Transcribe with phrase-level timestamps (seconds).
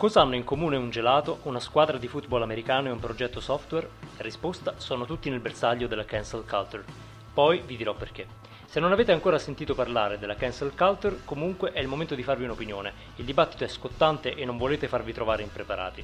[0.00, 3.86] Cosa hanno in comune un gelato, una squadra di football americano e un progetto software?
[4.16, 6.84] La risposta sono tutti nel bersaglio della cancel culture.
[7.34, 8.26] Poi vi dirò perché.
[8.64, 12.44] Se non avete ancora sentito parlare della cancel culture, comunque è il momento di farvi
[12.44, 12.92] un'opinione.
[13.16, 16.02] Il dibattito è scottante e non volete farvi trovare impreparati.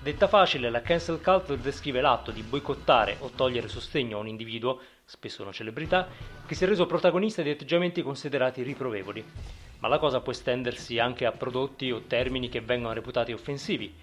[0.00, 4.80] Detta facile, la cancel culture descrive l'atto di boicottare o togliere sostegno a un individuo,
[5.04, 6.08] spesso una celebrità,
[6.46, 11.26] che si è reso protagonista di atteggiamenti considerati riprovevoli ma la cosa può estendersi anche
[11.26, 13.94] a prodotti o termini che vengono reputati offensivi.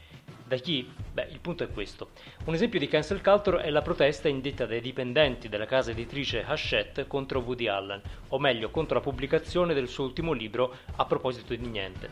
[0.46, 0.88] Da chi?
[1.12, 2.12] Beh, il punto è questo.
[2.46, 7.08] Un esempio di cancel culture è la protesta indetta dai dipendenti della casa editrice Hachette
[7.08, 11.66] contro Woody Allen, o meglio contro la pubblicazione del suo ultimo libro a proposito di
[11.66, 12.10] niente.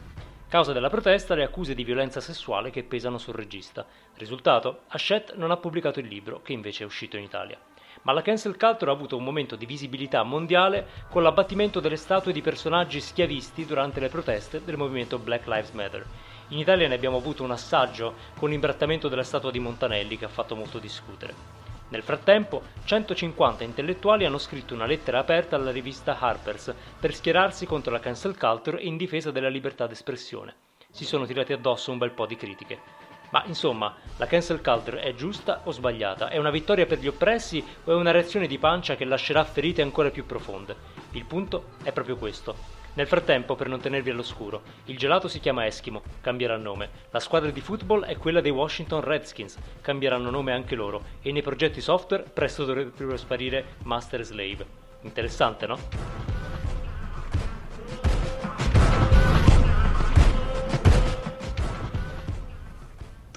[0.49, 3.85] Causa della protesta le accuse di violenza sessuale che pesano sul regista.
[4.15, 4.85] Risultato?
[4.87, 7.59] Hachette non ha pubblicato il libro, che invece è uscito in Italia
[8.03, 12.33] ma la cancel culture ha avuto un momento di visibilità mondiale con l'abbattimento delle statue
[12.33, 16.05] di personaggi schiavisti durante le proteste del movimento Black Lives Matter.
[16.49, 20.29] In Italia ne abbiamo avuto un assaggio con l'imbrattamento della statua di Montanelli che ha
[20.29, 21.67] fatto molto discutere.
[21.89, 27.91] Nel frattempo, 150 intellettuali hanno scritto una lettera aperta alla rivista Harper's per schierarsi contro
[27.91, 30.53] la cancel culture in difesa della libertà d'espressione.
[30.91, 32.98] Si sono tirati addosso un bel po' di critiche.
[33.31, 36.29] Ma insomma, la cancel culture è giusta o sbagliata?
[36.29, 39.81] È una vittoria per gli oppressi o è una reazione di pancia che lascerà ferite
[39.81, 40.75] ancora più profonde?
[41.11, 42.77] Il punto è proprio questo.
[42.93, 46.89] Nel frattempo, per non tenervi all'oscuro, il gelato si chiama Eskimo, cambierà nome.
[47.11, 51.03] La squadra di football è quella dei Washington Redskins, cambieranno nome anche loro.
[51.21, 54.65] E nei progetti software presto dovrebbero sparire Master Slave.
[55.01, 55.77] Interessante, no?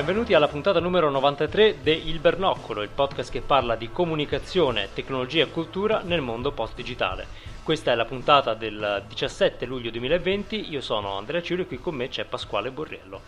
[0.00, 5.42] Benvenuti alla puntata numero 93 de Il Bernoccolo, il podcast che parla di comunicazione, tecnologia
[5.42, 7.26] e cultura nel mondo post-digitale.
[7.62, 11.96] Questa è la puntata del 17 luglio 2020, io sono Andrea Ciuri e qui con
[11.96, 13.20] me c'è Pasquale Borriello.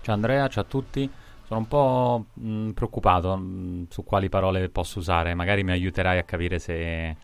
[0.00, 1.08] Ciao Andrea, ciao a tutti.
[1.44, 6.24] Sono un po' mh, preoccupato mh, su quali parole posso usare, magari mi aiuterai a
[6.24, 7.16] capire se...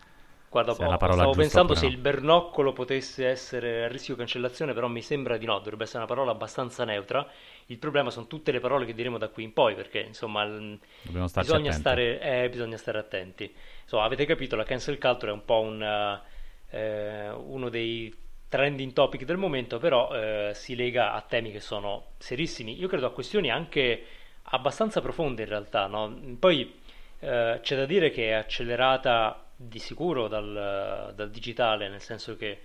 [0.53, 1.91] Guarda, se po', stavo pensando se no.
[1.91, 6.07] il bernoccolo potesse essere a rischio cancellazione, però mi sembra di no, dovrebbe essere una
[6.07, 7.27] parola abbastanza neutra
[7.67, 11.71] il problema sono tutte le parole che diremo da qui in poi, perché insomma bisogna
[11.71, 13.53] stare, eh, bisogna, stare, attenti.
[13.83, 16.19] Insomma, avete capito, la cancel culture è un po' un,
[16.69, 18.13] eh, uno dei
[18.49, 22.77] trending topic del momento, però eh, si lega a temi che sono serissimi.
[22.77, 24.05] Io credo a questioni anche
[24.43, 25.87] abbastanza profonde in realtà.
[25.87, 26.13] No?
[26.37, 26.79] Poi
[27.19, 32.61] eh, c'è da dire che è accelerata di sicuro dal, dal digitale, nel senso che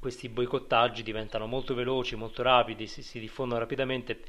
[0.00, 4.20] questi boicottaggi diventano molto veloci, molto rapidi, si, si diffondono rapidamente,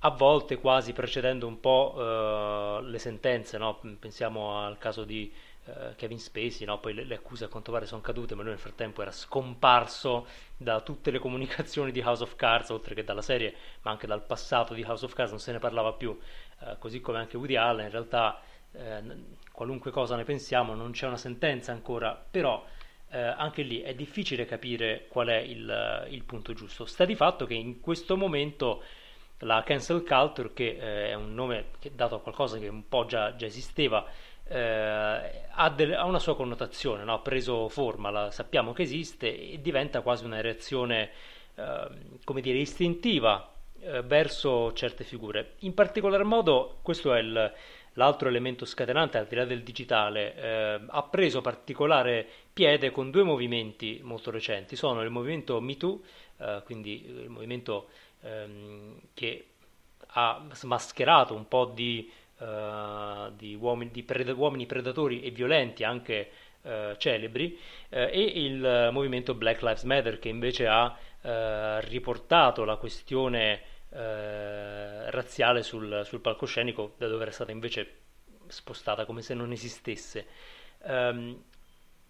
[0.00, 3.80] a volte quasi precedendo un po' uh, le sentenze, no?
[3.98, 5.32] pensiamo al caso di
[5.64, 6.78] uh, Kevin Spacey, no?
[6.78, 10.26] poi le, le, accuse a quanto pare sono cadute, ma lui nel frattempo era scomparso
[10.56, 14.24] da tutte le comunicazioni di House of Cards, oltre che dalla serie, ma anche dal
[14.24, 16.10] passato di House of Cards, non se ne parlava più,
[16.60, 18.40] uh, così come anche Woody Allen, in realtà
[19.52, 22.64] qualunque cosa ne pensiamo, non c'è una sentenza ancora, però
[23.10, 26.84] eh, anche lì è difficile capire qual è il, il, punto giusto.
[26.84, 28.82] Sta di fatto che in questo momento
[29.38, 33.06] la cancel culture, che eh, è un nome che dato a qualcosa che un po'
[33.06, 34.04] già, già esisteva,
[34.46, 37.14] eh, ha, del, ha, una sua connotazione, no?
[37.14, 41.10] ha preso forma, la, sappiamo che esiste e diventa quasi una reazione,
[41.54, 45.54] ehm, come dire, istintiva eh, verso certe figure.
[45.60, 47.52] In particolar modo, questo è il
[47.98, 53.24] l'altro elemento scatenante, al di là del digitale, eh, ha preso particolare piede con due
[53.24, 54.76] movimenti molto recenti.
[54.76, 56.00] Sono il movimento MeToo,
[56.38, 57.88] eh, quindi il movimento
[58.22, 59.46] ehm, che
[60.12, 66.30] ha smascherato un po' di, uh, di, uomini, di pred- uomini, predatori e violenti, anche
[66.62, 67.58] uh, celebri,
[67.90, 70.96] uh, e il movimento Black Lives Matter che invece ha
[71.80, 78.00] riportato la questione eh, razziale sul, sul, palcoscenico, da dove era stata invece
[78.46, 80.26] spostata come se non esistesse.
[80.84, 81.42] Um,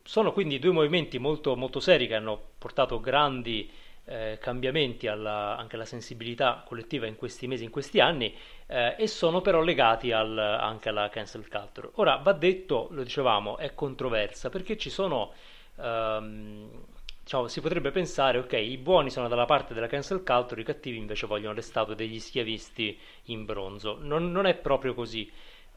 [0.03, 3.71] sono quindi due movimenti molto, molto seri che hanno portato grandi
[4.05, 8.35] eh, cambiamenti alla, anche alla sensibilità collettiva in questi mesi, in questi anni,
[8.67, 11.91] eh, e sono però legati al, anche alla cancel culture.
[11.95, 15.33] Ora, va detto, lo dicevamo, è controversa perché ci sono...
[15.77, 16.87] Um,
[17.29, 20.97] diciamo, si potrebbe pensare, ok, i buoni sono dalla parte della cancel culture, i cattivi
[20.97, 23.99] invece vogliono le statue degli schiavisti in bronzo.
[24.01, 25.31] Non, non è proprio così.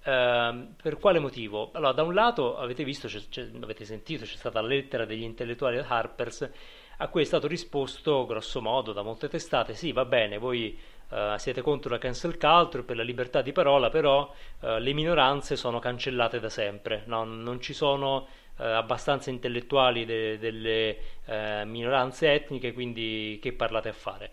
[0.03, 1.69] Uh, per quale motivo?
[1.73, 5.23] Allora, da un lato avete visto, c'è, c'è, avete sentito, c'è stata la lettera degli
[5.23, 6.49] intellettuali del Harpers
[6.97, 11.35] a cui è stato risposto grosso modo da molte testate, sì va bene, voi uh,
[11.37, 15.79] siete contro la cancel culture per la libertà di parola, però uh, le minoranze sono
[15.79, 17.23] cancellate da sempre, no?
[17.23, 18.27] non ci sono
[18.61, 20.97] uh, abbastanza intellettuali de- delle
[21.65, 24.31] minoranze etniche, quindi che parlate a fare?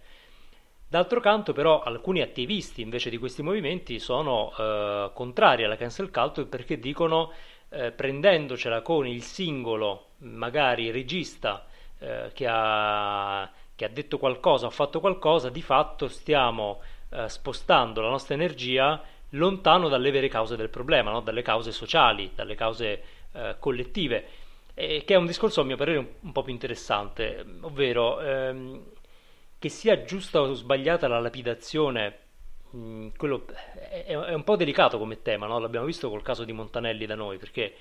[0.88, 4.52] D'altro canto, però, alcuni attivisti invece di questi movimenti sono
[5.14, 7.30] contrari alla cancel culture perché dicono
[7.68, 11.68] prendendocela con il singolo, magari regista,
[12.00, 16.80] eh, che, ha, che, ha, detto qualcosa, ha fatto qualcosa, di fatto stiamo
[17.10, 21.20] eh, spostando la nostra energia lontano dalle vere cause del problema, no?
[21.20, 23.02] dalle cause sociali, dalle cause
[23.38, 24.24] eh, collettive,
[24.74, 28.82] che è un discorso a mio parere un, un po' più interessante, ovvero ehm,
[29.58, 32.18] che sia giusta o sbagliata la lapidazione
[32.76, 35.58] mm, quello è, è, un po' delicato come tema, no?
[35.58, 37.74] l'abbiamo visto col caso di Montanelli da noi, perché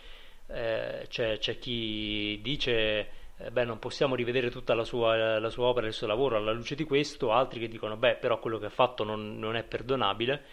[0.47, 5.67] eh, c'è, c'è, chi dice eh, beh, non possiamo rivedere tutta la sua, la sua,
[5.67, 8.65] opera il suo lavoro alla luce di questo, altri che dicono, beh, però quello che
[8.65, 10.43] ha fatto non, non è perdonabile.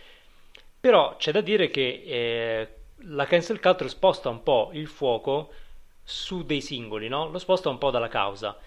[0.78, 2.68] Però c'è da dire che eh,
[3.06, 5.52] la cancel culture sposta un po' il fuoco
[6.02, 7.28] su dei singoli, no?
[7.28, 8.58] lo sposta un po' dalla causa.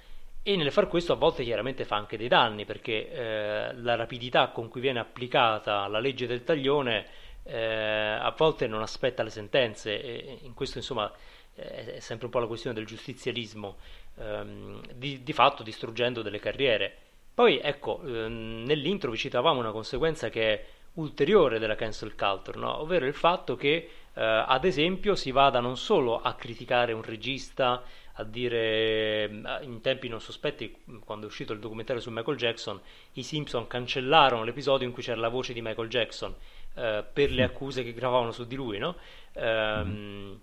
[0.44, 4.48] E nel far questo a volte chiaramente fa anche dei danni, perché eh, la rapidità
[4.50, 7.06] con cui viene applicata la legge del taglione
[7.44, 11.12] eh, a volte non aspetta le sentenze, e in questo insomma
[11.54, 13.78] è sempre un po' la questione del giustizialismo
[14.20, 16.96] ehm, di, di, fatto distruggendo delle carriere.
[17.34, 22.80] Poi ecco, ehm, nell'intro vi citavamo una conseguenza che è ulteriore della cancel culture, no?
[22.80, 23.90] ovvero il fatto che
[24.22, 27.84] ad esempio si vada non solo a criticare un regista,
[28.14, 29.30] a dire eh,
[29.62, 30.76] in tempi non sospetti,
[31.06, 32.80] quando è uscito il documentario su Michael Jackson,
[33.14, 36.34] i Simpson cancellarono l'episodio in cui c'era la voce di Michael Jackson
[36.76, 38.96] eh, per le accuse che gravavano su di lui, no?
[39.40, 40.36] mm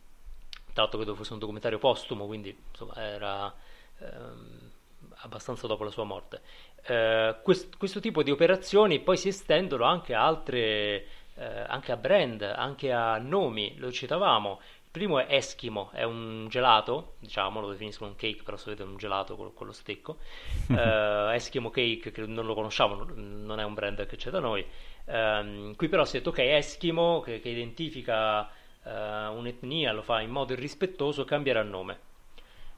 [0.74, 3.54] tra l'altro credo fosse un documentario postumo, quindi insomma era
[3.98, 4.70] ehm,
[5.18, 6.40] abbastanza dopo la sua morte.
[6.82, 11.06] Eh, quest- questo tipo di operazioni poi si estendono anche a altre,
[11.36, 14.60] eh, anche a brand, anche a nomi, lo citavamo.
[14.84, 18.86] Il primo è Eskimo, è un gelato, diciamo, lo definiscono un cake, però sapete è
[18.86, 20.18] un gelato con, con lo stecco.
[20.74, 24.64] Eh, Eskimo Cake, che non lo conosciamo, non è un brand che c'è da noi.
[25.06, 28.48] Ehm, qui però si è detto ok, Eskimo, che, che identifica
[28.84, 32.12] uh, un'etnia lo fa in modo irrispettoso, cambierà nome.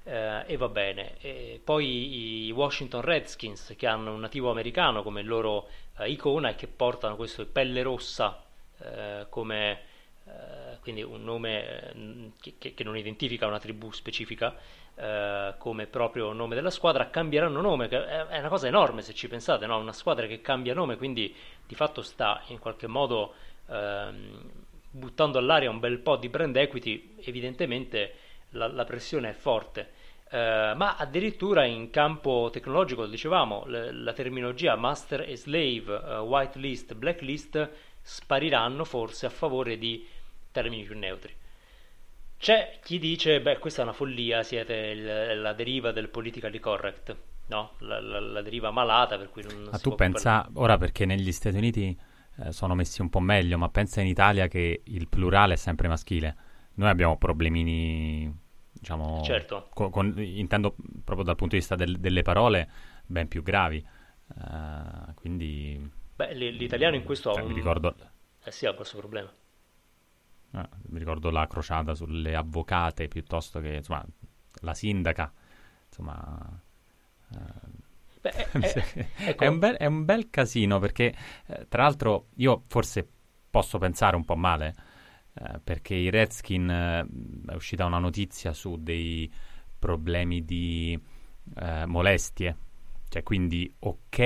[0.05, 1.17] Uh, e va bene.
[1.21, 5.69] E poi i Washington Redskins che hanno un nativo americano come loro
[5.99, 8.41] uh, icona e che portano questo pelle rossa
[9.29, 9.95] come
[10.81, 14.55] quindi un nome che, che, non identifica una tribù specifica
[15.59, 19.67] come proprio nome della squadra, cambieranno nome, che è, una cosa enorme se ci pensate,
[19.67, 19.79] no?
[19.79, 21.35] una squadra che cambia nome, quindi
[21.67, 23.35] di fatto sta in qualche modo
[23.69, 24.51] ehm,
[24.91, 28.15] buttando all'aria un bel po' di brand equity, evidentemente
[28.51, 29.93] la, la pressione è forte.
[30.29, 36.23] Uh, ma addirittura in campo tecnologico, lo dicevamo, le, la terminologia master e slave, uh,
[36.23, 37.71] whitelist, blacklist
[38.09, 40.07] spariranno forse a favore di
[40.53, 41.35] termini più neutri.
[42.39, 47.17] C'è chi dice, beh, questa è una follia, siete il, la deriva del politically correct,
[47.47, 47.73] no?
[47.81, 50.53] La, la, la deriva malata per cui non, Ma tu pensa, parlare.
[50.55, 51.99] ora perché negli Stati Uniti
[52.45, 55.89] eh, sono messi un po' meglio, ma pensa in Italia che il plurale è sempre
[55.89, 56.37] maschile.
[56.75, 58.33] Noi abbiamo problemini,
[58.71, 59.69] diciamo, certo.
[59.75, 62.71] con, con, intendo proprio dal punto di vista del, delle parole,
[63.05, 63.85] ben più gravi.
[64.29, 65.96] Uh, quindi...
[66.17, 67.51] Beh, l'italiano in questo cioè, ha un...
[67.51, 67.95] Mi ricordo...
[68.43, 69.31] Eh sì, ha questo problema.
[70.53, 74.05] Ah, mi ricordo la crociata sulle avvocate piuttosto che, insomma,
[74.63, 75.31] la sindaca,
[75.87, 76.63] insomma...
[77.29, 77.85] Uh,
[78.23, 79.45] Beh, è, è, ecco.
[79.45, 81.15] è, un bel, è, un bel, casino perché,
[81.47, 83.07] eh, tra l'altro, io forse
[83.51, 84.75] posso pensare un po' male
[85.35, 87.07] eh, perché i Redskin eh,
[87.53, 89.31] è uscita una notizia su dei
[89.79, 90.99] problemi di
[91.57, 92.57] eh, molestie.
[93.09, 94.19] Cioè, quindi, ok,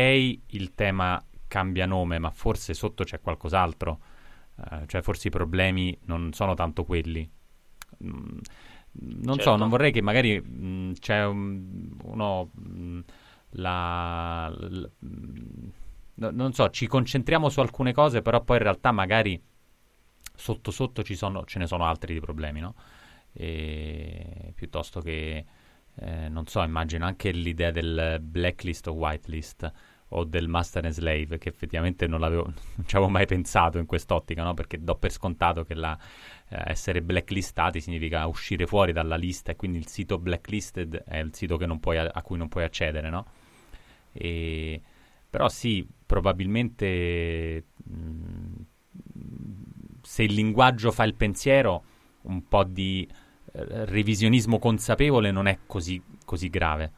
[0.46, 3.98] il tema cambia nome, ma forse sotto c'è qualcos'altro.
[4.70, 7.28] Eh, cioè, forse i problemi non sono tanto quelli.
[8.04, 8.38] Mm,
[8.92, 9.42] non certo.
[9.42, 12.50] so, non vorrei che magari mh, mm, c'è un, uno.
[12.54, 13.00] Mh, mm,
[13.54, 14.90] la, la,
[16.14, 19.42] la, non so, ci concentriamo su alcune cose, però poi in realtà magari
[20.36, 22.74] sotto sotto sono, ce ne sono altri di problemi, no?
[23.32, 25.44] E, piuttosto che,
[25.96, 29.72] eh, non so, immagino anche l'idea del blacklist o whitelist,
[30.10, 34.42] o del Master and Slave, che effettivamente non, non ci avevo mai pensato in quest'ottica,
[34.42, 34.54] no?
[34.54, 35.96] perché do per scontato che la,
[36.48, 41.34] eh, essere blacklistati significa uscire fuori dalla lista e quindi il sito blacklisted è il
[41.34, 43.26] sito puoi, a cui non puoi accedere, no?
[44.12, 44.80] E,
[45.28, 48.54] però sì, probabilmente mh, mm,
[50.02, 51.84] se il linguaggio fa il pensiero,
[52.22, 53.08] un po' di
[53.52, 56.92] eh, revisionismo consapevole non è così, così grave.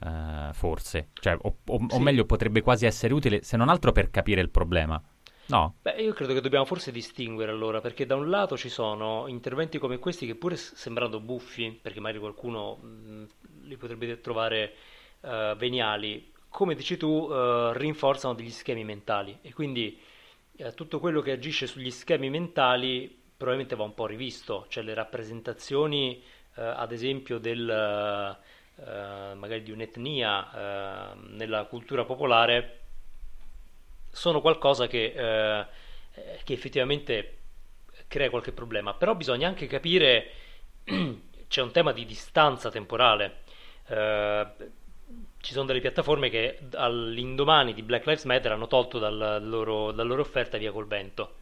[0.00, 1.94] Uh, forse, cioè, o, o, sì.
[1.94, 5.00] o, meglio, potrebbe quasi essere utile se non altro per capire il problema.
[5.46, 5.76] No.
[5.82, 9.78] Beh, io credo che dobbiamo forse distinguere allora, perché da un lato ci sono interventi
[9.78, 13.26] come questi che pure sembrando buffi, perché magari qualcuno mh,
[13.62, 14.72] li potrebbe trovare
[15.20, 19.98] uh, veniali, come dici tu, uh, rinforzano degli schemi mentali e quindi
[20.74, 26.22] tutto quello che agisce sugli schemi mentali probabilmente va un po' rivisto, cioè le rappresentazioni,
[26.54, 28.38] ad esempio, del
[28.76, 30.50] eh, magari di un'etnia
[31.12, 32.80] eh, nella cultura popolare
[34.10, 35.66] sono qualcosa che, eh,
[36.42, 37.38] che, effettivamente
[38.08, 38.94] crea qualche problema.
[38.94, 40.30] Però bisogna anche capire
[41.48, 43.42] c'è un tema di distanza temporale.
[43.86, 44.46] Eh,
[45.40, 50.08] ci sono delle piattaforme che all'indomani di Black Lives Matter hanno tolto dal loro, dalla
[50.08, 51.34] loro offerta via col vento.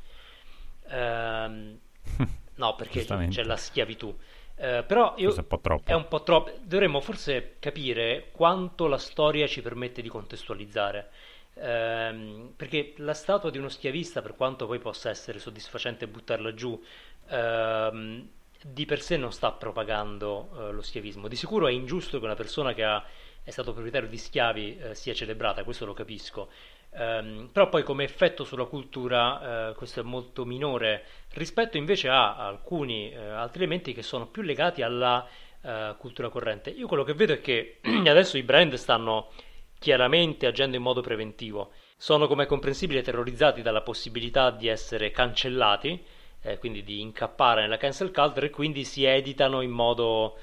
[0.89, 1.79] Ehm,
[2.57, 4.15] no perché c'è la schiavitù
[4.57, 5.91] eh, però io, è un po' troppo.
[5.91, 6.53] È un po' troppo.
[6.63, 11.11] Dovremmo forse capire quanto la storia ci permette di contestualizzare.
[11.55, 16.81] Eh, perché la statua di uno schiavista, per quanto poi possa essere soddisfacente buttarla giù,
[17.29, 18.29] ehm,
[18.65, 21.29] di per sé non sta propagando eh, lo schiavismo.
[21.29, 23.05] Di sicuro è ingiusto che una persona che ha,
[23.43, 26.49] è stato proprietario di schiavi eh, sia celebrata, questo lo capisco.
[26.95, 32.37] Um, però poi come effetto sulla cultura uh, questo è molto minore rispetto invece a
[32.37, 35.27] alcuni uh, altri elementi che sono più legati alla
[35.63, 36.69] uh, cultura corrente.
[36.69, 39.31] Io quello che vedo è che adesso i brand stanno
[39.79, 45.99] chiaramente agendo in modo preventivo, sono come è comprensibile terrorizzati dalla possibilità di essere cancellati,
[46.43, 50.37] eh, quindi di incappare nella cancel culture e quindi si editano in modo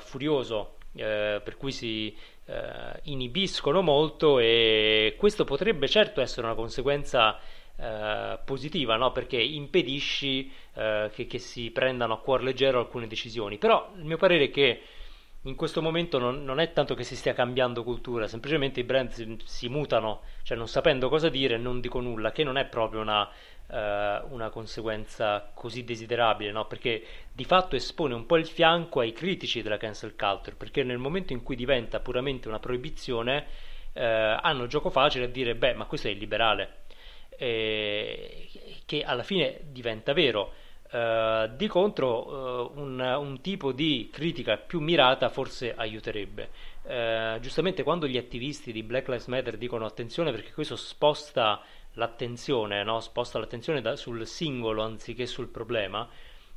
[0.00, 2.14] furioso, per cui si
[2.46, 7.38] eh, inibiscono molto e questo potrebbe certo essere una conseguenza
[7.76, 9.12] eh, positiva, no?
[9.12, 13.56] perché impedisci eh, che, che, si prendano a cuor leggero alcune decisioni.
[13.56, 14.82] Però il mio parere è che
[15.44, 19.10] in questo momento non, non è tanto che si stia cambiando cultura, semplicemente i brand
[19.10, 23.00] si, si mutano, cioè non sapendo cosa dire non dico nulla, che non è proprio
[23.00, 23.26] una
[23.70, 26.66] eh, una conseguenza così desiderabile, no?
[26.66, 30.98] perché di fatto espone un po' il fianco ai critici della cancel culture, perché nel
[30.98, 33.46] momento in cui diventa puramente una proibizione
[33.92, 36.78] eh, hanno gioco facile a dire beh ma questo è illiberale,
[37.30, 38.48] eh,
[38.84, 40.52] che alla fine diventa vero.
[40.92, 46.50] Uh, di contro uh, un, un, tipo di critica più mirata forse aiuterebbe.
[46.82, 51.62] Uh, giustamente quando gli attivisti di Black Lives Matter dicono attenzione perché questo sposta
[51.94, 53.00] l'attenzione, no?
[53.00, 56.08] sposta l'attenzione da, sul singolo anziché sul problema,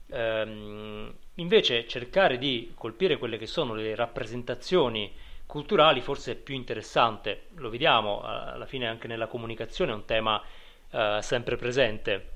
[0.07, 5.11] ehm, invece cercare di colpire quelle che sono le rappresentazioni
[5.45, 10.41] culturali forse è più interessante, lo vediamo alla fine anche nella comunicazione è un tema
[10.89, 12.29] eh, sempre presente,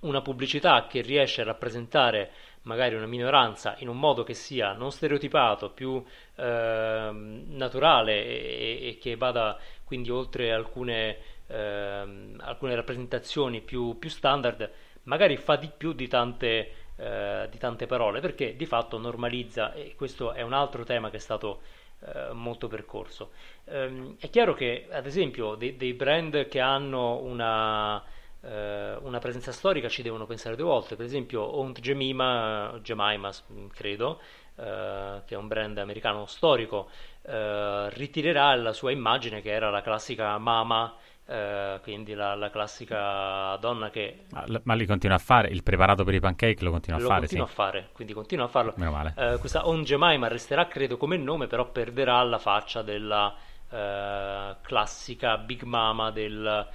[0.00, 2.30] una pubblicità che riesce a rappresentare
[2.62, 6.02] magari una minoranza in un modo che sia non stereotipato, più
[6.36, 14.70] eh, naturale e, e, che vada quindi oltre alcune ehm, alcune rappresentazioni più, più, standard,
[15.04, 19.94] magari fa di più di tante, eh, di tante parole, perché di fatto normalizza, e
[19.96, 21.60] questo è un altro tema che è stato
[22.00, 23.30] eh, molto percorso.
[23.66, 28.02] Ehm, è chiaro che, ad esempio, dei, dei brand che hanno una,
[28.42, 30.96] eh, una presenza storica ci devono pensare due volte.
[30.96, 33.30] Per esempio, Aunt Jemima, Jemima
[33.72, 34.20] credo,
[34.56, 36.90] eh, che è un brand americano storico,
[37.22, 40.94] eh, ritirerà la sua immagine che era la classica mama
[41.26, 44.24] eh, quindi la, la, classica donna che...
[44.30, 47.08] Ma, ma, li continua a fare, il preparato per i pancake lo continua lo a
[47.08, 47.20] fare?
[47.22, 47.52] Lo continua sì.
[47.52, 48.74] a fare, quindi continua a farlo.
[48.76, 49.14] Meno male.
[49.16, 53.34] Eh, questa On Jemima resterà credo come nome, però perderà la faccia della
[53.70, 56.68] eh, classica Big Mama del,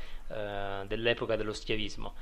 [0.87, 2.13] dell'epoca dello schiavismo.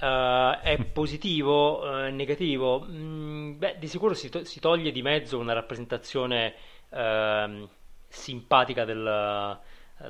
[0.00, 2.86] Uh, è positivo, uh, negativo?
[2.88, 6.54] Mm, beh, di sicuro si, to- si, toglie di mezzo una rappresentazione
[6.88, 7.68] uh,
[8.08, 9.58] simpatica del,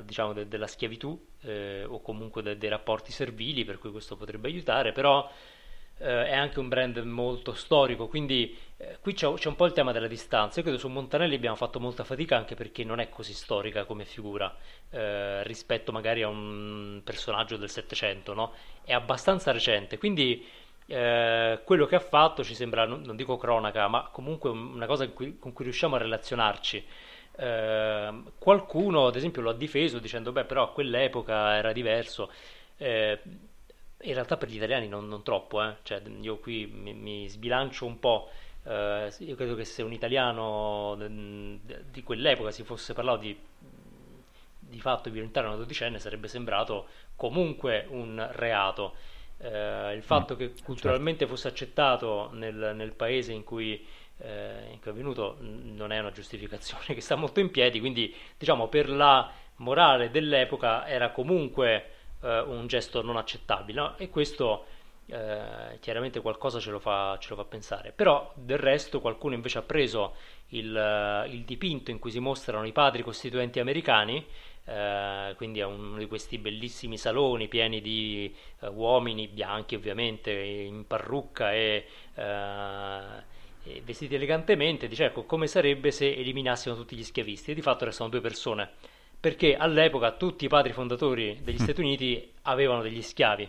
[0.03, 4.47] diciamo de- della schiavitù eh, o comunque de- dei rapporti servili, per cui questo potrebbe
[4.47, 5.29] aiutare, però
[6.01, 9.73] eh, è anche un brand molto storico, quindi eh, qui c'è, c'è, un po' il
[9.73, 10.59] tema della distanza.
[10.59, 14.05] Io credo su Montanelli abbiamo fatto molta fatica anche perché non è così storica come
[14.05, 14.55] figura
[14.89, 18.53] eh, rispetto magari a un personaggio del Settecento, no?
[18.83, 20.43] È abbastanza recente, quindi
[20.87, 25.07] eh, quello che ha fatto ci sembra, non, non, dico cronaca, ma comunque una cosa
[25.09, 26.85] cui, con cui riusciamo a relazionarci.
[27.35, 32.31] Eh, qualcuno, ad esempio, lo ha difeso dicendo: Beh, però a quell'epoca era diverso.
[32.77, 33.19] Eh,
[34.03, 35.75] in realtà per gli italiani non, non troppo, eh.
[35.83, 38.29] cioè, io qui mi, mi, sbilancio un po'.
[38.63, 43.37] Eh, io credo che se un italiano di quell'epoca si fosse parlato di,
[44.59, 48.95] di fatto di violentare una dodicenne sarebbe sembrato comunque un reato.
[49.37, 51.35] Eh, il fatto mm, che culturalmente certo.
[51.35, 53.83] fosse accettato nel, nel paese in cui
[54.21, 58.13] eh, in cui è avvenuto non è una giustificazione che sta molto in piedi, quindi
[58.37, 61.89] diciamo per la morale dell'epoca era comunque
[62.21, 63.97] eh, un gesto non accettabile no?
[63.97, 64.65] e questo
[65.07, 67.91] eh, chiaramente qualcosa ce lo, fa, ce lo, fa, pensare.
[67.91, 70.15] Però del resto qualcuno invece ha preso
[70.49, 74.25] il, il dipinto in cui si mostrano i padri costituenti americani,
[74.63, 80.85] eh, quindi è uno di questi bellissimi saloni pieni di eh, uomini bianchi ovviamente, in
[80.87, 81.85] parrucca e,
[83.63, 87.85] eh, vestiti elegantemente, dice ecco come sarebbe se eliminassimo tutti gli schiavisti e di fatto
[87.85, 88.69] restano due persone
[89.21, 91.59] perché all'epoca tutti i padri fondatori degli.
[91.61, 93.47] Stati Uniti avevano degli schiavi.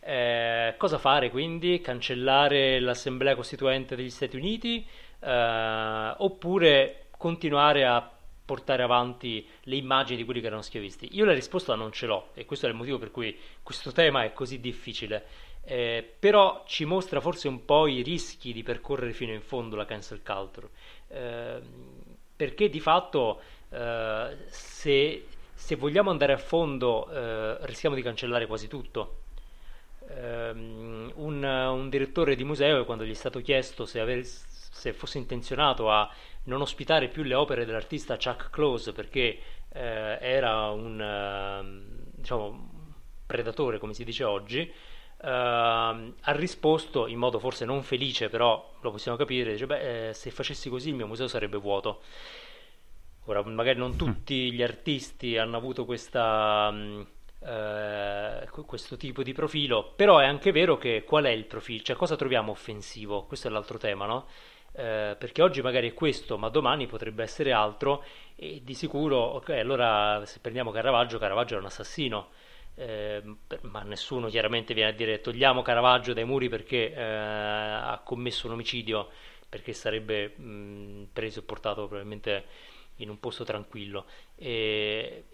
[0.00, 1.80] Eh, cosa fare quindi?
[1.80, 4.86] Cancellare l'Assemblea Costituente degli Stati Uniti
[5.20, 8.10] eh, oppure continuare a
[8.44, 11.08] portare avanti le immagini di quelli che erano schiavisti?
[11.12, 14.24] Io la risposta non ce l'ho e questo è il motivo per cui questo tema
[14.24, 15.24] è così difficile.
[15.66, 19.86] Eh, però ci mostra forse un po' i rischi di percorrere fino in fondo la
[19.86, 20.68] cancel culture.
[21.08, 21.60] Eh,
[22.36, 23.40] perché di fatto
[23.70, 29.20] eh, se, se, vogliamo andare a fondo eh, rischiamo di cancellare quasi tutto.
[30.06, 35.16] Um, un, un, direttore di museo, quando gli è stato chiesto se, aver, se, fosse
[35.16, 36.12] intenzionato a
[36.44, 39.38] non ospitare più le opere dell'artista Chuck Close perché
[39.72, 42.68] eh, era un uh, diciamo,
[43.24, 44.70] predatore, come si dice oggi,
[45.24, 50.12] uh, ha risposto in modo forse non felice, però lo possiamo capire, dice, beh, eh,
[50.14, 52.02] se facessi così il mio museo sarebbe vuoto.
[53.26, 56.72] Ora, magari non tutti gli artisti hanno avuto questa,
[57.40, 61.96] eh, questo tipo di profilo, però è anche vero che qual è il profilo, cioè
[61.96, 63.24] cosa troviamo offensivo?
[63.24, 64.26] Questo è l'altro tema, no?
[64.72, 68.04] Eh, perché oggi magari è questo, ma domani potrebbe essere altro
[68.36, 72.28] e di sicuro, ok, allora se prendiamo Caravaggio, Caravaggio è un assassino,
[72.76, 73.22] eh,
[73.62, 78.54] ma nessuno chiaramente viene a dire togliamo Caravaggio dai muri perché eh, ha commesso un
[78.54, 79.08] omicidio,
[79.48, 82.44] perché sarebbe mh, preso e portato probabilmente
[82.96, 84.06] in un posto tranquillo.
[84.36, 85.24] E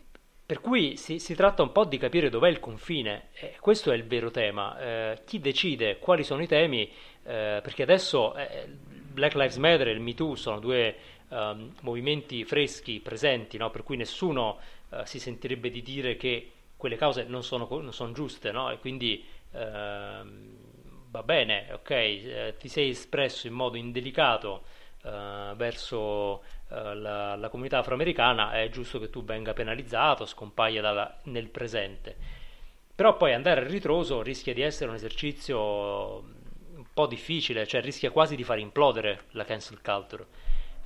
[0.44, 3.94] per cui si, si, tratta un po' di capire dov'è il confine, e questo è
[3.94, 4.79] il vero tema.
[4.81, 6.90] Eh, chi decide quali sono i temi?
[7.22, 10.96] Eh, perché adesso eh, Black Lives Matter e il Me Too sono due
[11.29, 13.70] um, movimenti freschi, presenti, no?
[13.70, 18.12] per cui nessuno uh, si sentirebbe di dire che quelle cause non sono, non sono
[18.12, 18.70] giuste, no?
[18.70, 20.56] e quindi ehm,
[21.10, 24.64] va bene, ok, eh, ti sei espresso in modo indelicato
[25.02, 31.18] uh, verso uh, la, la, comunità afroamericana, è giusto che tu venga penalizzato, scompaia dalla,
[31.24, 32.16] nel presente.
[32.94, 38.10] Però poi andare a ritroso rischia di essere un esercizio un po' difficile, cioè rischia
[38.10, 40.26] quasi di far implodere la cancel culture.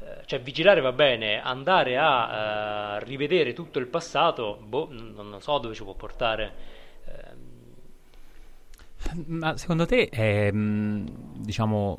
[0.00, 5.74] Uh, cioè vigilare va bene, andare a rivedere tutto il passato, boh, non so dove
[5.74, 6.72] ci può portare.
[9.26, 11.98] Ma secondo te è, diciamo,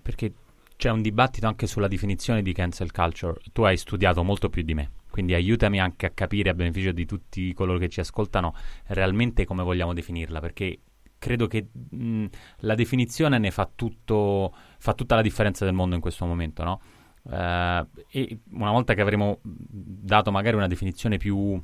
[0.00, 0.32] perché
[0.76, 3.38] c'è un dibattito anche sulla definizione di cancel culture.
[3.52, 7.04] Tu hai studiato molto più di me, quindi aiutami anche a capire a beneficio di
[7.04, 8.54] tutti coloro che ci ascoltano
[8.86, 10.80] realmente come vogliamo definirla, perché
[11.18, 12.26] credo che mh,
[12.60, 16.80] la definizione ne fa, tutto, fa tutta la differenza del mondo in questo momento, no?
[17.22, 21.60] Uh, e una volta che avremo dato magari una definizione più,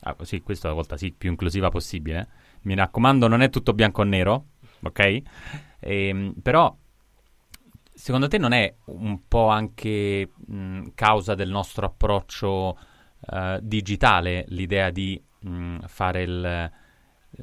[0.00, 2.28] ah, sì, questa volta sì, più inclusiva possibile,
[2.62, 4.44] mi raccomando, non è tutto bianco o nero,
[4.82, 4.98] ok?
[5.00, 5.22] E,
[5.78, 6.76] ehm, però
[7.94, 12.78] secondo te non è un po' anche mh, causa del nostro approccio
[13.20, 16.70] uh, digitale l'idea di mh, fare il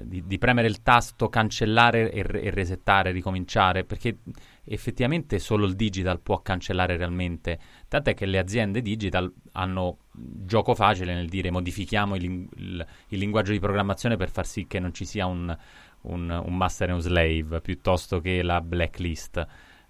[0.04, 4.18] di, di, premere il tasto, cancellare e, e, resettare, ricominciare, perché
[4.66, 7.60] effettivamente solo il digital può cancellare realmente.
[7.88, 13.52] Tant'è che le aziende digital hanno gioco facile nel dire modifichiamo il, il, il linguaggio
[13.52, 15.56] di programmazione per far sì che non ci sia un,
[16.02, 19.46] un, un master e un slave piuttosto che la blacklist.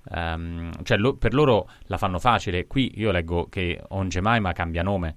[0.09, 2.67] Um, cioè lo, per loro la fanno facile.
[2.67, 5.15] Qui io leggo che On cambia nome,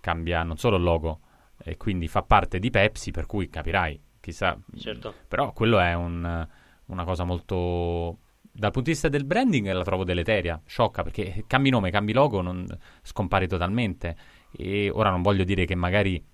[0.00, 1.20] cambia non solo il logo,
[1.58, 4.58] e quindi fa parte di Pepsi, per cui capirai, chissà.
[4.76, 5.14] Certo.
[5.26, 6.46] Però quello è un,
[6.86, 8.18] una cosa molto...
[8.50, 12.40] Dal punto di vista del branding la trovo deleteria, sciocca, perché cambi nome, cambi logo,
[12.40, 12.66] non
[13.02, 14.16] scompari totalmente.
[14.50, 16.24] E ora non voglio dire che magari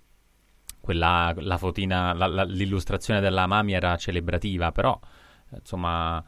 [0.81, 4.99] quella, la fotina, la, la, l'illustrazione della Mami era celebrativa, però
[5.51, 6.25] insomma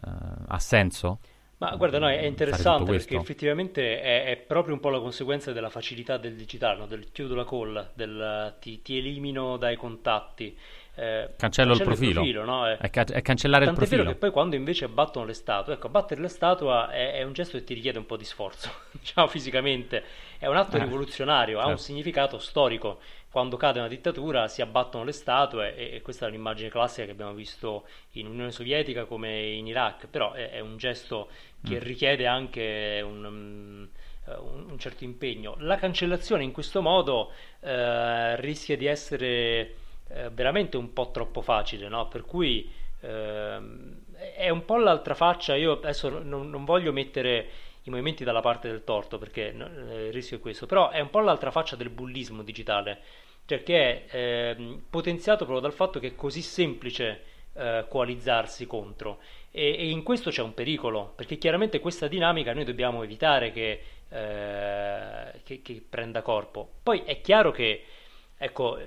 [0.00, 1.20] Uh, ha senso?
[1.58, 5.68] Ma guarda, no, è interessante perché effettivamente è, è, proprio un po' la conseguenza della
[5.68, 6.86] facilità del digitale, no?
[6.86, 10.58] del chiudo la call, del ti, ti elimino dai contatti.
[10.94, 12.68] Eh, cancello il profilo, il profilo no?
[12.68, 14.02] è, è, ca- è, cancellare il profilo.
[14.02, 17.22] è vero che poi quando invece battono le statue, ecco, battere la statua è, è
[17.22, 20.04] un gesto che ti richiede un po' di sforzo, diciamo fisicamente,
[20.38, 21.60] è un atto eh, rivoluzionario, certo.
[21.60, 21.82] ha un certo.
[21.92, 23.00] significato storico.
[23.30, 27.12] Quando cade una dittatura si abbattono le statue e, e, questa è un'immagine classica che
[27.12, 31.30] abbiamo visto in Unione Sovietica come in Iraq, però è, un gesto
[31.64, 31.80] che mm.
[31.80, 33.88] richiede anche un, um,
[34.26, 35.54] un, un, certo impegno.
[35.60, 39.76] La cancellazione in questo modo eh, rischia di essere
[40.14, 42.08] eh, veramente un po' troppo facile, no?
[42.08, 42.70] Per cui
[43.00, 43.60] eh,
[44.36, 45.54] è un po' l'altra faccia.
[45.56, 47.48] Io adesso non, non, voglio mettere
[47.82, 51.10] i movimenti dalla parte del torto perché eh, il rischio è questo, però è un
[51.10, 53.00] po' l'altra faccia del bullismo digitale,
[53.46, 54.56] cioè che è
[54.88, 57.22] potenziato proprio dal fatto che è così semplice
[57.54, 59.18] eh, coalizzarsi contro.
[59.50, 63.82] E, e, in questo c'è un pericolo, perché chiaramente questa dinamica noi dobbiamo evitare che,
[64.08, 66.70] eh, che, che prenda corpo.
[66.82, 67.84] Poi è chiaro che,
[68.38, 68.78] ecco,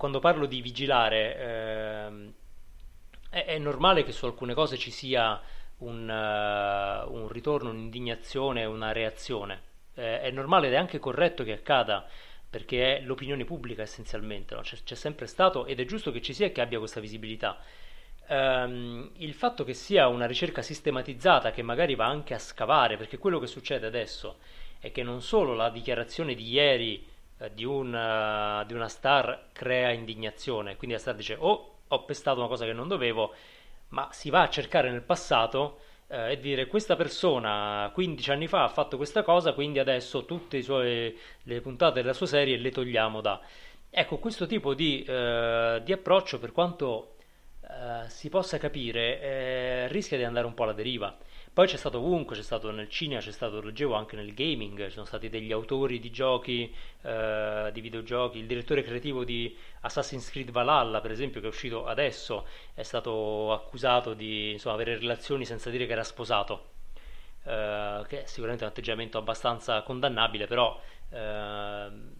[0.00, 2.32] quando parlo di vigilare, ehm,
[3.28, 5.38] è, è, normale che su alcune cose ci sia
[5.80, 9.60] un, uh, un ritorno, un'indignazione, una reazione.
[9.92, 12.08] Eh, è normale ed è anche corretto che accada
[12.48, 14.62] perché è l'opinione pubblica essenzialmente, no?
[14.62, 17.58] c'è, c'è, sempre stato ed è giusto che ci sia e che abbia questa visibilità.
[18.28, 23.18] Um, il fatto che sia una ricerca sistematizzata che magari va anche a scavare, perché
[23.18, 24.38] quello che succede adesso
[24.78, 27.09] è che non solo la dichiarazione di ieri
[27.48, 30.76] di, una, di, una, star crea indignazione.
[30.76, 33.34] Quindi la star dice: Oh, ho pestato una cosa che non dovevo,
[33.88, 38.64] ma si va a cercare nel passato eh, e dire: Questa persona 15 anni fa
[38.64, 43.20] ha fatto questa cosa, quindi adesso tutte sue, le puntate della sua serie le togliamo
[43.20, 43.40] da.
[43.92, 47.16] Ecco, questo tipo di, eh, di approccio, per quanto
[47.62, 51.16] eh, si possa capire, eh, rischia di andare un po' alla deriva.
[51.60, 54.92] Poi c'è stato ovunque, c'è stato nel cinema, c'è stato, leggevo anche nel gaming, ci
[54.92, 60.52] sono stati degli autori di giochi, eh, di videogiochi, il direttore creativo di Assassin's Creed
[60.52, 65.68] Valhalla, per esempio, che è uscito adesso, è stato accusato di insomma, avere relazioni senza
[65.68, 66.70] dire che era sposato,
[67.44, 70.80] eh, che è sicuramente un atteggiamento abbastanza condannabile, però...
[71.10, 72.18] Eh,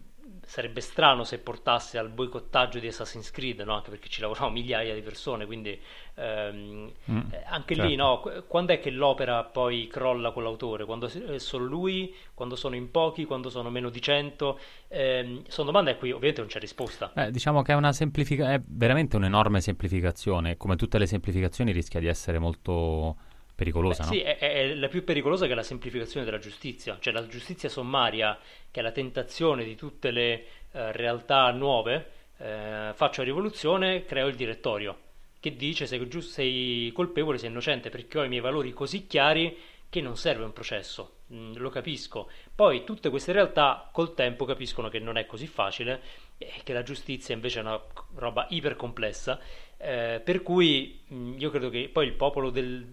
[0.50, 3.72] sarebbe strano se portasse al boicottaggio di Assassin's Creed, no?
[3.72, 5.80] anche perché ci lavorano migliaia di persone, quindi
[6.16, 7.88] ehm, mm, eh, anche certo.
[7.88, 8.20] lì no?
[8.48, 10.84] quando è che l'opera poi crolla con l'autore?
[10.84, 14.58] Quando è solo lui, quando sono in pochi, quando sono meno di cento?
[14.88, 17.12] Eh, sono domande a cui ovviamente non c'è risposta.
[17.14, 22.00] Eh, diciamo che è, una semplifica- è veramente un'enorme semplificazione, come tutte le semplificazioni rischia
[22.00, 23.16] di essere molto
[23.61, 24.14] pericolosa, Beh, no?
[24.14, 27.68] Sì, è, è, la più pericolosa che è la semplificazione della giustizia, cioè la giustizia
[27.68, 28.38] sommaria,
[28.70, 30.33] che è la tentazione di tutte le
[30.73, 34.96] eh, realtà nuove, eh, faccio rivoluzione, creo il direttorio,
[35.38, 39.55] che dice sei, giusto, sei colpevole, sei innocente, perché ho i miei valori così chiari
[39.90, 42.31] che non serve un processo, mm, lo capisco.
[42.55, 46.01] Poi tutte queste realtà col tempo capiscono che non è così facile
[46.38, 47.79] e che la giustizia invece è una
[48.14, 49.38] roba ipercomplessa,
[49.77, 52.87] eh, per cui mh, mm, io credo che poi il popolo del,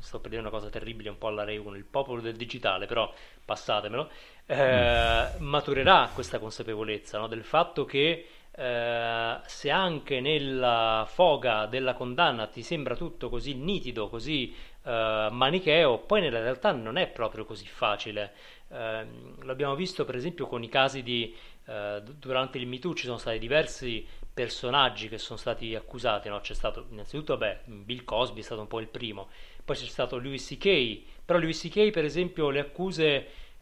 [0.00, 3.12] sto per dire una cosa terribile un po' alla 1, il popolo del digitale, però
[3.44, 4.10] passatemelo,
[4.46, 5.44] eh, mm.
[5.44, 7.26] maturerà questa consapevolezza no?
[7.26, 8.26] del fatto che
[8.58, 15.98] eh, se anche nella foga della condanna ti sembra tutto così nitido, così eh, manicheo,
[15.98, 18.32] poi nella realtà non è proprio così facile.
[18.70, 21.34] Ehm, l'abbiamo visto per esempio con i casi di
[21.66, 24.06] eh, durante il MeToo ci sono stati diversi
[24.38, 26.38] personaggi che sono stati accusati, no?
[26.38, 29.30] c'è stato innanzitutto vabbè, Bill Cosby è stato un po' il primo,
[29.64, 31.90] poi c'è stato Louis C.K., però Louis C.K.
[31.90, 33.06] per esempio le accuse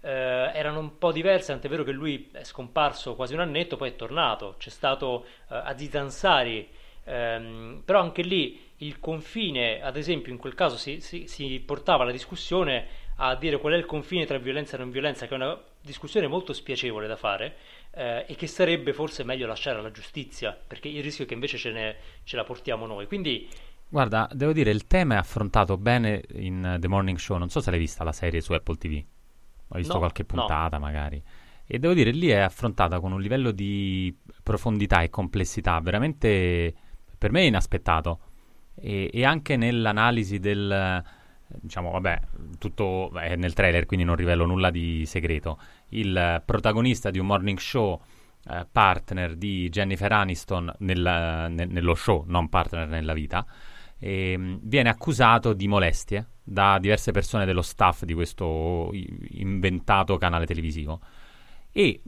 [0.03, 3.89] eh, erano un po' diverse, tant'è vero che lui è scomparso quasi un annetto, poi
[3.89, 6.69] è tornato, c'è stato eh, Aziz Ansari,
[7.05, 12.05] ehm, però anche lì il confine, ad esempio in quel caso si, si, si portava
[12.05, 12.87] la discussione
[13.17, 16.27] a dire qual è il confine tra violenza e non violenza, che è una discussione
[16.27, 17.57] molto spiacevole da fare,
[17.93, 21.57] eh, e che sarebbe forse meglio lasciare alla giustizia, perché il rischio è che invece
[21.57, 23.07] ce, ne, ce la portiamo noi.
[23.07, 23.49] Quindi
[23.89, 27.39] Guarda, devo dire, il tema è affrontato bene in The Morning Show.
[27.39, 29.03] Non so se l'hai vista la serie su Apple TV.
[29.69, 30.85] Ho visto no, qualche puntata, no.
[30.85, 31.23] magari.
[31.65, 36.75] E devo dire, lì è affrontata con un livello di profondità e complessità veramente,
[37.17, 38.21] per me, inaspettato.
[38.79, 41.03] E, e anche nell'analisi del,
[41.49, 42.21] diciamo, vabbè,
[42.59, 45.59] tutto è nel trailer, quindi non rivelo nulla di segreto.
[45.91, 48.01] Il protagonista di un morning show,
[48.49, 53.47] eh, partner di Jennifer Aniston nel, ne, nello show, non partner nella vita,
[53.99, 61.01] eh, viene accusato di molestie da diverse persone dello staff di questo inventato canale televisivo.
[61.73, 62.01] E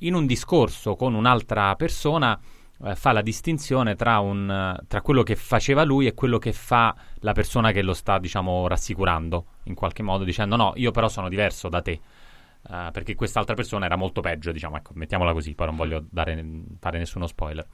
[0.00, 2.38] in un discorso con un'altra persona
[2.84, 6.94] eh, fa la distinzione tra, un, tra, quello che faceva lui e quello che fa
[7.20, 11.28] la persona che lo sta, diciamo, rassicurando in qualche modo, dicendo no, io però sono
[11.28, 12.00] diverso da te.
[12.66, 16.42] Uh, perché quest'altra persona era molto peggio, diciamo, ecco, mettiamola così, poi non voglio dare,
[16.78, 17.66] fare nessuno spoiler.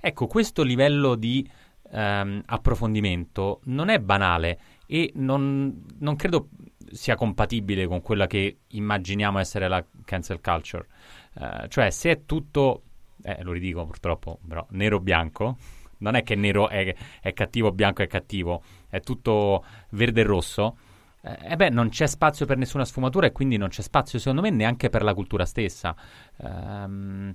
[0.00, 1.46] Ecco, questo livello di
[1.90, 6.48] um, approfondimento non è banale e non, non, credo
[6.90, 10.86] sia compatibile con quella che immaginiamo essere la cancel culture.
[11.34, 12.84] Uh, cioè, se è tutto
[13.22, 15.56] eh, lo ridico purtroppo, però nero-bianco,
[15.98, 20.76] non è che nero è, è cattivo, bianco è cattivo, è tutto verde e rosso.
[21.20, 24.50] Eh, beh, non c'è spazio per nessuna sfumatura e quindi non c'è spazio, secondo me,
[24.50, 25.94] neanche per la cultura stessa.
[26.36, 27.34] Um,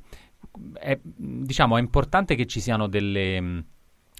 [0.73, 3.65] è, diciamo, è importante che ci siano delle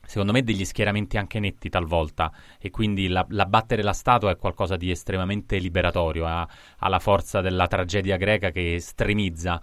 [0.05, 4.75] secondo me degli schieramenti anche netti talvolta e quindi la, l'abbattere la statua è qualcosa
[4.75, 6.47] di estremamente liberatorio, ha,
[6.77, 9.61] ha la forza della tragedia greca che estremizza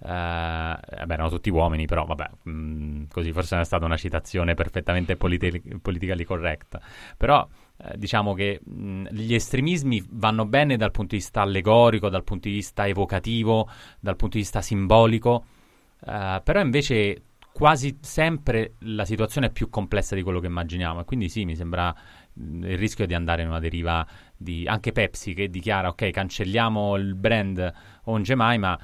[0.00, 4.54] vabbè, erano tutti uomini, però vabbè, mh, mm, così forse non è stata una citazione
[4.54, 6.78] perfettamente politi- politically correct.
[7.16, 7.46] Però
[7.78, 12.24] eh, diciamo che mh, mm, gli estremismi vanno bene dal punto di vista allegorico, dal
[12.24, 13.68] punto di vista evocativo,
[14.00, 15.44] dal punto di vista simbolico,
[16.00, 21.04] uh, però invece quasi sempre la situazione è più complessa di quello che immaginiamo e
[21.04, 21.92] quindi sì, mi sembra
[22.32, 24.06] mh, mm, il rischio di andare in una deriva
[24.36, 27.72] di anche Pepsi che dichiara ok, cancelliamo il brand
[28.04, 28.78] Onge Mai, ma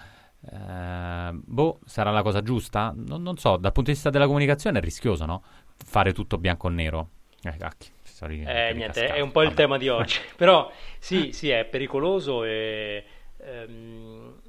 [0.50, 2.92] eh, boh, sarà la cosa giusta?
[2.96, 5.42] Non, non, so, dal punto di vista della comunicazione è rischioso, no?
[5.76, 7.08] Fare tutto bianco o nero.
[7.42, 7.88] Eh, cacchi.
[8.02, 9.50] Sorry, eh, niente, è un po' Vabbè.
[9.50, 10.18] il tema di oggi.
[10.36, 13.04] Però sì, sì, è pericoloso e...
[13.38, 14.40] Ehm,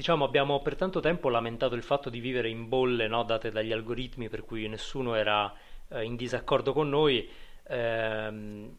[0.00, 3.72] diciamo, abbiamo per tanto tempo lamentato il fatto di vivere in bolle no, date dagli
[3.72, 5.52] algoritmi per cui nessuno era
[5.88, 7.28] eh, in disaccordo con noi.
[7.68, 8.26] Eh,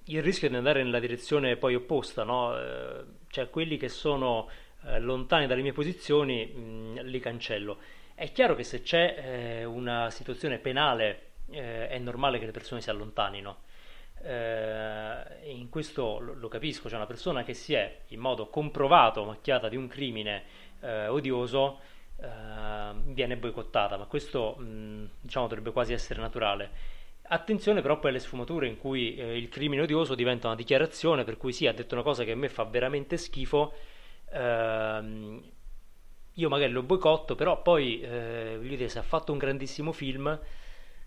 [0.04, 2.58] il rischio di andare nella direzione poi opposta, no?
[2.58, 4.50] eh, cioè quelli che sono
[4.86, 7.78] eh, lontani dalle mie posizioni, mh, mm, li cancello.
[8.13, 12.82] È chiaro che se c'è eh, una situazione penale eh, è normale che le persone
[12.82, 13.62] si allontanino.
[14.24, 19.24] Eh, in questo lo, lo, capisco, c'è una persona che si è in modo comprovato
[19.24, 20.44] macchiata di un crimine
[20.82, 21.80] eh, odioso,
[23.04, 26.70] viene boicottata, ma questo mh, mm, diciamo dovrebbe quasi essere naturale.
[27.34, 31.38] Attenzione però poi alle sfumature in cui eh, il crimine odioso diventa una dichiarazione per
[31.38, 33.74] cui sì, ha detto una cosa che a me fa veramente schifo,
[34.32, 35.44] ehm,
[36.36, 40.39] io magari lo boicotto, però poi eh, voglio dire, se ha fatto un grandissimo film,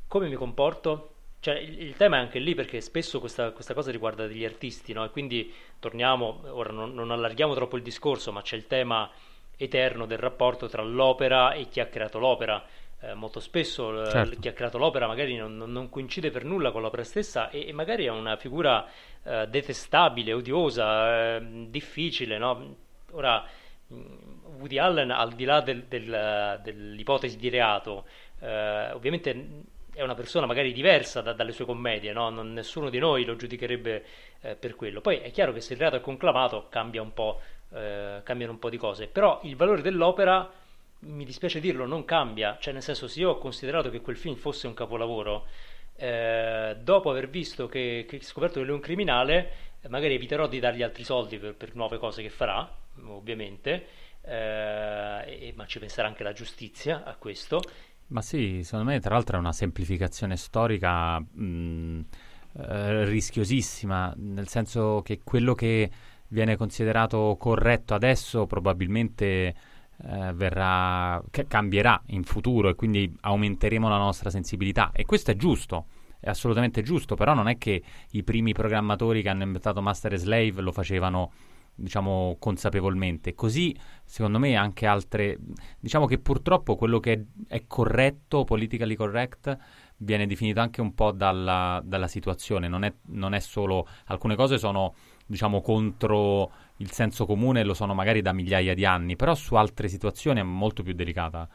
[0.06, 1.10] come mi comporto?
[1.40, 4.92] Cioè, il, il tema è anche lì perché spesso questa, questa cosa riguarda degli artisti,
[4.92, 5.04] no?
[5.04, 9.10] E quindi torniamo, ora non, non allarghiamo troppo il discorso, ma c'è il tema
[9.56, 12.64] eterno del rapporto tra l'opera e chi ha creato l'opera.
[13.00, 14.40] Eh, molto spesso eh, certo.
[14.40, 17.72] chi ha creato l'opera magari non, non, coincide per nulla con l'opera stessa e, e
[17.72, 18.86] magari è una figura
[19.22, 22.76] eh, detestabile, odiosa, eh, difficile, no?
[23.14, 23.44] Ora,
[24.58, 28.06] Woody Allen, al di là del, del, dell'ipotesi di reato,
[28.40, 29.62] eh, ovviamente
[29.94, 32.28] è una persona magari diversa da, dalle sue commedie, no?
[32.28, 34.04] non, nessuno di noi lo giudicherebbe
[34.40, 35.00] eh, per quello.
[35.00, 37.12] Poi è chiaro che se il reato è conclamato cambia un
[37.72, 40.50] eh, cambiano un po' di cose, però il valore dell'opera,
[41.00, 44.34] mi dispiace dirlo, non cambia, cioè nel senso se io ho considerato che quel film
[44.34, 45.46] fosse un capolavoro,
[45.96, 49.52] eh, dopo aver visto che, che scoperto che lui è un criminale,
[49.88, 52.68] magari eviterò di dargli altri soldi per, per nuove cose che farà,
[53.06, 53.86] ovviamente,
[54.22, 57.60] eh, ma ci penserà anche la giustizia a questo.
[58.08, 62.04] Ma sì, secondo me tra l'altro è una semplificazione storica mh,
[62.58, 65.90] eh, rischiosissima, nel senso che quello che
[66.28, 74.30] viene considerato corretto adesso probabilmente eh, verrà, cambierà in futuro e quindi aumenteremo la nostra
[74.30, 75.86] sensibilità e questo è giusto
[76.24, 80.16] è assolutamente giusto, però non è che i primi programmatori che hanno inventato Master e
[80.16, 81.32] Slave lo facevano
[81.74, 83.34] diciamo consapevolmente.
[83.34, 85.38] Così, secondo me, anche altre.
[85.78, 89.56] Diciamo che purtroppo quello che è, è corretto, politically correct,
[89.98, 92.68] viene definito anche un po' dalla, dalla situazione.
[92.68, 93.86] Non è, non è, solo.
[94.06, 94.94] Alcune cose sono,
[95.26, 99.88] diciamo, contro il senso comune, lo sono magari da migliaia di anni, però su altre
[99.88, 101.48] situazioni è molto più delicata.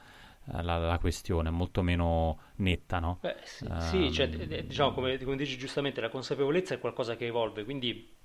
[0.51, 3.19] Eh, la, la, questione, molto meno netta, no?
[3.21, 7.27] Beh, sì, um, sì cioè, diciamo, come, come dici giustamente, la consapevolezza è qualcosa che
[7.27, 8.17] evolve, quindi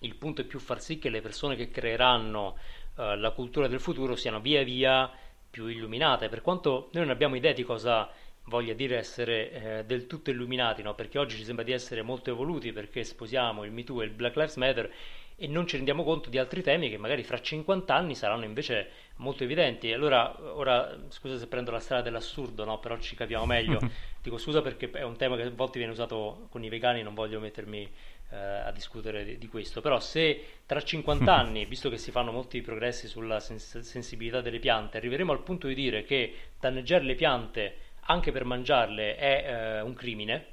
[0.00, 2.56] il punto è più far sì che le persone che creeranno
[2.96, 5.10] uh, la cultura del futuro siano via via
[5.50, 8.08] più illuminate, per quanto noi non abbiamo idea di cosa
[8.44, 10.94] voglia dire essere eh, del tutto illuminati, no?
[10.94, 14.36] perché oggi ci sembra di essere molto evoluti perché sposiamo il MeToo e il Black
[14.36, 14.92] Lives Matter
[15.36, 18.90] e non ci rendiamo conto di altri temi che magari fra 50 anni saranno invece
[19.16, 19.90] molto evidenti.
[19.92, 22.78] Allora, ora, scusa se prendo la strada dell'assurdo, no?
[22.78, 23.78] però ci capiamo meglio.
[24.20, 27.14] Dico scusa perché è un tema che a volte viene usato con i vegani, non
[27.14, 27.90] voglio mettermi
[28.30, 32.32] eh, a discutere di, di, questo, però se tra 50 anni, visto che si fanno
[32.32, 37.14] molti progressi sulla sens- sensibilità delle piante, arriveremo al punto di dire che danneggiare le
[37.14, 40.44] piante anche per mangiarle è eh, un crimine,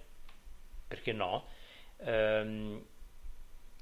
[0.88, 1.46] perché no?
[1.98, 2.84] Ehm,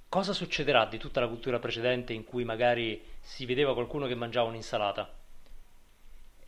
[0.07, 4.49] cosa succederà di tutta la cultura precedente in cui magari si vedeva qualcuno che mangiava
[4.49, 5.13] un'insalata?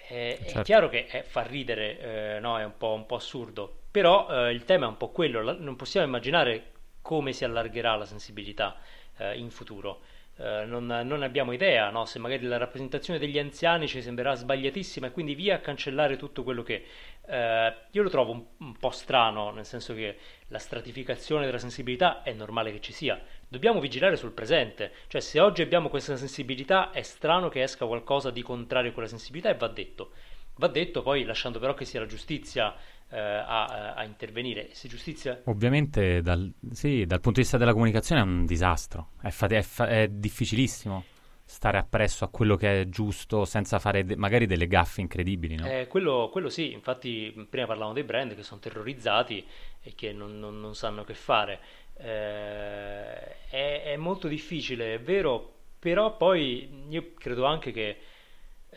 [0.09, 0.59] Eh, certo.
[0.59, 1.99] È chiaro che eh, fa ridere,
[2.35, 2.57] eh, no?
[2.57, 5.53] è un po', un po assurdo, però eh, il tema è un po' quello, la,
[5.53, 6.75] non possiamo immaginare
[7.07, 8.75] come si allargherà la sensibilità
[9.15, 10.01] eh, in futuro.
[10.35, 12.03] Eh, non, non, abbiamo idea, no?
[12.03, 16.43] se magari la rappresentazione degli anziani ci sembrerà sbagliatissima e quindi via a cancellare tutto
[16.43, 16.83] quello che...
[17.25, 20.17] Eh, io lo trovo un, un, po' strano, nel senso che
[20.49, 23.17] la stratificazione della sensibilità è normale che ci sia.
[23.47, 28.31] Dobbiamo vigilare sul presente, cioè se oggi abbiamo questa sensibilità è strano che esca qualcosa
[28.31, 30.11] di contrario a quella sensibilità e va detto.
[30.57, 32.75] Va detto poi lasciando però che sia la giustizia
[33.15, 34.69] a, a, intervenire.
[34.73, 35.41] Se giustizia...
[35.45, 39.61] Ovviamente dal, sì, dal, punto di vista della comunicazione è un disastro, è, fa- è,
[39.61, 41.03] fa- è difficilissimo
[41.47, 45.55] stare appresso a quello che è giusto senza fare de- magari delle gaffe incredibili.
[45.55, 45.65] No?
[45.65, 49.45] Eh, quello, quello, sì, infatti prima parlavamo dei brand che sono terrorizzati
[49.81, 51.59] e che non, non, non sanno che fare.
[51.95, 57.97] Eh, è, è, molto difficile, è vero, però poi io credo anche che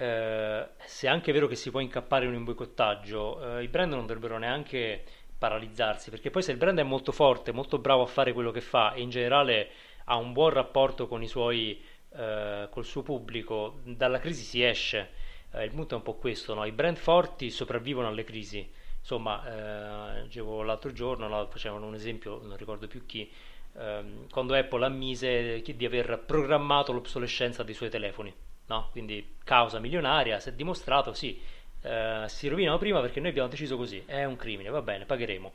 [0.00, 3.92] eh, se è anche vero che si può incappare in un boicottaggio, eh, i brand
[3.92, 5.04] non dovrebbero neanche
[5.36, 8.62] paralizzarsi, perché poi se il brand è molto forte, molto bravo a fare quello che
[8.62, 9.68] fa e in generale
[10.04, 11.82] ha un buon rapporto con i suoi,
[12.16, 15.10] eh, col suo pubblico, dalla crisi si esce.
[15.52, 16.64] Eh, il punto è un po' questo, no?
[16.64, 18.66] i brand forti sopravvivono alle crisi.
[18.98, 23.30] Insomma, eh, dicevo l'altro giorno, no, facevano un esempio, non ricordo più chi,
[23.76, 28.34] ehm, quando Apple ammise di aver programmato l'obsolescenza dei suoi telefoni
[28.70, 28.88] no?
[28.92, 31.40] quindi causa milionaria, si è dimostrato, sì,
[31.82, 35.52] eh, si rovinano prima perché noi abbiamo deciso così, è un crimine, va bene, pagheremo.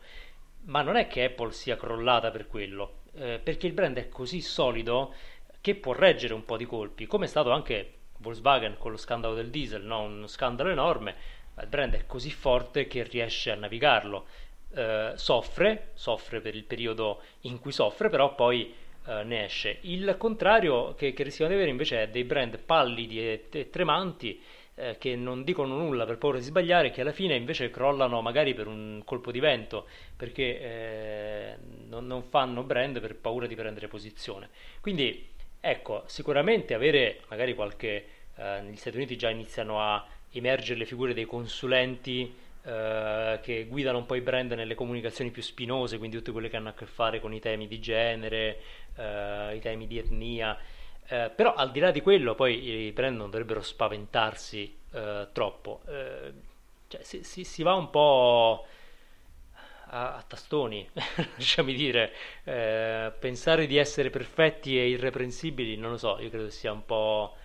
[0.66, 4.42] Ma non è che Apple sia crollata per quello, eh, perché il brand è così
[4.42, 5.14] solido
[5.62, 9.34] che può reggere un po' di colpi, come è stato anche Volkswagen con lo scandalo
[9.34, 10.02] del diesel, no?
[10.02, 11.16] un scandalo enorme,
[11.54, 14.26] ma il brand è così forte che riesce a navigarlo.
[14.74, 18.74] Eh, soffre, soffre per il periodo in cui soffre, però poi
[19.08, 19.78] eh, ne esce.
[19.82, 24.42] Il contrario che, che rischiamo di avere invece è dei brand pallidi e, e tremanti
[24.76, 28.54] eh, che non dicono nulla per paura di sbagliare, che alla fine invece crollano magari
[28.54, 33.88] per un colpo di vento, perché eh, non, non, fanno brand per paura di prendere
[33.88, 34.50] posizione.
[34.82, 38.08] Quindi ecco, sicuramente avere magari qualche...
[38.38, 42.34] Eh, negli Stati Uniti già iniziano a emergere le figure dei consulenti
[42.66, 46.58] Uh, che guidano un po' i brand nelle comunicazioni più spinose, quindi tutte quelle che
[46.58, 48.60] hanno a che fare con i temi di genere,
[48.96, 50.58] uh, i temi di etnia.
[51.08, 54.84] Uh, però al di là di quello, poi i brand non dovrebbero spaventarsi
[55.32, 55.82] troppo.
[56.88, 58.66] Cioè, si, si, si, va un po'
[59.88, 60.90] a, a tastoni,
[61.38, 62.14] lasciami dire.
[63.20, 67.36] pensare di essere perfetti e irreprensibili, non lo so, io credo sia un po',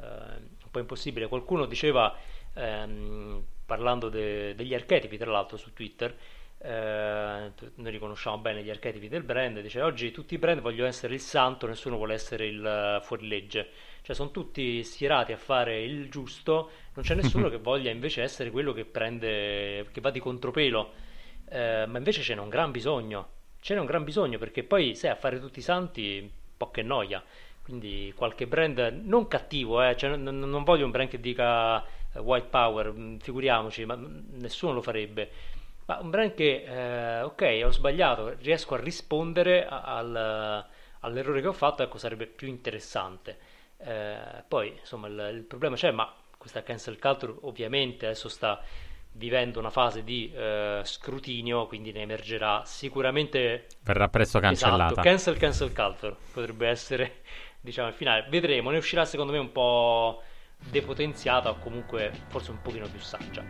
[0.00, 1.28] un po impossibile.
[1.28, 2.14] Qualcuno diceva.
[2.54, 6.16] Um, parlando de- degli archetipi, tra l'altro su Twitter,
[6.58, 11.14] eh, noi riconosciamo bene gli archetipi del brand, dice oggi tutti i brand vogliono essere
[11.14, 13.68] il santo, nessuno vuole essere il uh, fuorilegge,
[14.02, 18.50] cioè sono tutti schierati a fare il giusto, non c'è nessuno che voglia invece essere
[18.50, 20.92] quello che prende, che va di contropelo,
[21.50, 23.28] eh, ma invece ce n'è un gran bisogno,
[23.60, 26.70] ce n'è un gran bisogno perché poi sai a fare tutti i santi, un po'
[26.70, 27.22] che noia,
[27.62, 31.95] quindi qualche brand non cattivo, eh, cioè, non, non voglio un brand che dica eh,
[32.18, 33.98] white power, mm, figuriamoci, ma
[34.32, 35.30] nessuno lo farebbe.
[35.86, 40.64] Ma un brand che, eh, ok, ho sbagliato, riesco a rispondere al,
[41.00, 43.38] all'errore che ho fatto, ecco, sarebbe più interessante.
[43.78, 48.62] Eh, poi, insomma, il, il, problema c'è, ma questa cancel culture ovviamente adesso sta
[49.12, 53.66] vivendo una fase di eh, scrutinio, quindi ne emergerà sicuramente...
[53.82, 54.92] Verrà presto cancellata.
[54.92, 57.22] Esatto, cancel, cancel culture potrebbe essere,
[57.60, 58.26] diciamo, il finale.
[58.28, 60.22] Vedremo, ne uscirà secondo me un po'
[60.58, 63.44] depotenziata o comunque forse un pochino più saggia.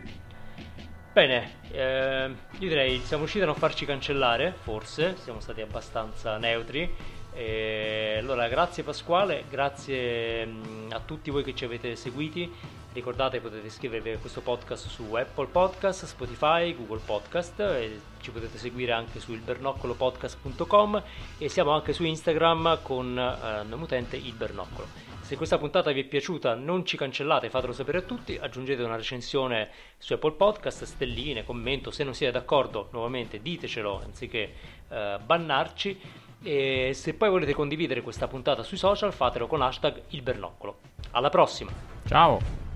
[1.13, 6.93] Bene, eh, io direi siamo riusciti a non farci cancellare, forse, siamo stati abbastanza neutri.
[7.33, 12.51] E allora, grazie Pasquale, grazie mh, a tutti voi che ci avete seguiti.
[12.93, 18.57] Ricordate potete iscrivervi a questo podcast su Apple Podcast, Spotify, Google Podcast e ci potete
[18.57, 21.03] seguire anche su ilbernoccolopodcast.com
[21.37, 25.06] e siamo anche su Instagram con eh, nome utente il Bernoccolo.
[25.27, 28.95] Se questa puntata vi è piaciuta non ci cancellate, fatelo sapere a tutti, aggiungete una
[28.95, 34.53] recensione su Apple Podcast, stelline, commento, se non siete d'accordo nuovamente ditecelo anziché
[34.87, 35.99] uh, bannarci
[36.43, 40.77] e se poi volete condividere questa puntata sui social fatelo con hashtag il bernoccolo.
[41.11, 41.71] Alla prossima!
[42.07, 42.66] Ciao!